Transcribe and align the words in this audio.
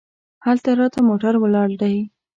هلته 0.45 0.69
راته 0.79 0.99
موټر 1.09 1.33
ولاړ 1.39 1.69
دی. 1.81 1.95